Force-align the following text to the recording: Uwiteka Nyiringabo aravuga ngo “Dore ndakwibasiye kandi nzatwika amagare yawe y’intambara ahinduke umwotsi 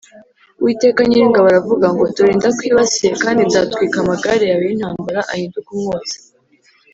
Uwiteka 0.59 0.99
Nyiringabo 1.05 1.45
aravuga 1.49 1.85
ngo 1.93 2.03
“Dore 2.15 2.33
ndakwibasiye 2.39 3.11
kandi 3.23 3.41
nzatwika 3.47 3.95
amagare 4.03 4.43
yawe 4.51 4.63
y’intambara 4.69 5.19
ahinduke 5.33 5.69
umwotsi 5.77 6.17